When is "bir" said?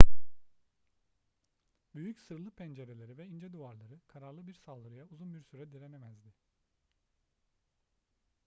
4.47-4.53, 5.33-5.41